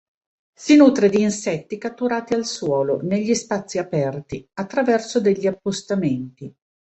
Si 0.55 0.75
nutre 0.75 1.09
di 1.09 1.21
insetti 1.21 1.77
catturati 1.77 2.33
al 2.33 2.47
suolo 2.47 3.01
negli 3.03 3.35
spazi 3.35 3.77
aperti 3.77 4.43
attraverso 4.55 5.21
degli 5.21 5.45
appostamenti. 5.45 6.51